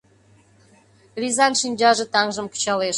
Лизан 1.21 1.53
шинчаже 1.61 2.05
таҥжым 2.13 2.47
кычалеш. 2.49 2.89